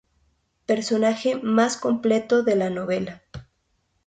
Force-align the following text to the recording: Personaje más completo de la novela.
Personaje 0.65 1.35
más 1.43 1.77
completo 1.77 2.41
de 2.41 2.55
la 2.55 2.71
novela. 2.71 3.21